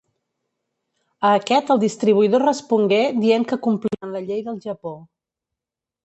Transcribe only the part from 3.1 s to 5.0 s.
dient que complien la llei del Japó.